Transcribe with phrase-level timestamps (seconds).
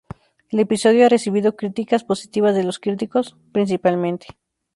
[0.49, 4.25] El episodio ha recibido críticas positivas de los críticos, principalmente.